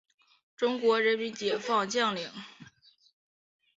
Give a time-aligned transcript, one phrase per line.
[0.57, 2.27] 中国人民解放军将领。